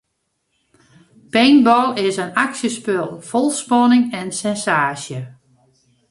[1.33, 5.19] Paintball is in aksjespul fol spanning en sensaasje.